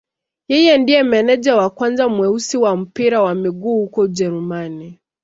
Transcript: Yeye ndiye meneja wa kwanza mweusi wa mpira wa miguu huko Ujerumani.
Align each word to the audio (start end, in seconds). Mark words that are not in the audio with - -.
Yeye 0.51 0.73
ndiye 0.77 1.03
meneja 1.03 1.51
wa 1.59 1.69
kwanza 1.69 2.03
mweusi 2.09 2.57
wa 2.63 2.75
mpira 2.77 3.21
wa 3.21 3.35
miguu 3.35 3.79
huko 3.79 4.01
Ujerumani. 4.01 4.99